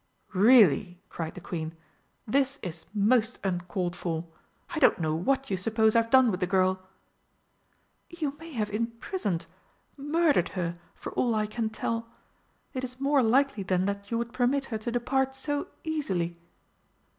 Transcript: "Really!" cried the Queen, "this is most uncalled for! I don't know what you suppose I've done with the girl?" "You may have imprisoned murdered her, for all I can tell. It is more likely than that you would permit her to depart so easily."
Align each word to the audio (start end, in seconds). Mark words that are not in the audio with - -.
"Really!" 0.33 0.99
cried 1.09 1.35
the 1.35 1.41
Queen, 1.45 1.75
"this 2.25 2.57
is 2.63 2.87
most 2.91 3.37
uncalled 3.43 3.95
for! 3.95 4.25
I 4.71 4.79
don't 4.79 4.97
know 4.97 5.13
what 5.13 5.51
you 5.51 5.57
suppose 5.57 5.95
I've 5.95 6.09
done 6.09 6.31
with 6.31 6.39
the 6.39 6.47
girl?" 6.47 6.81
"You 8.09 8.35
may 8.39 8.51
have 8.53 8.71
imprisoned 8.71 9.45
murdered 9.97 10.49
her, 10.57 10.79
for 10.95 11.11
all 11.11 11.35
I 11.35 11.45
can 11.45 11.69
tell. 11.69 12.07
It 12.73 12.83
is 12.83 12.99
more 12.99 13.21
likely 13.21 13.61
than 13.61 13.85
that 13.85 14.09
you 14.09 14.17
would 14.17 14.33
permit 14.33 14.65
her 14.73 14.79
to 14.79 14.91
depart 14.91 15.35
so 15.35 15.67
easily." 15.83 16.35